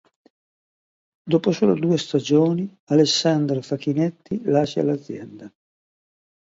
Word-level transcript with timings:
Dopo 1.31 1.51
solo 1.51 1.75
due 1.75 1.95
stagioni 1.99 2.75
Alessandra 2.85 3.61
Facchinetti 3.61 4.41
lascia 4.45 4.81
l'azienda. 4.81 5.47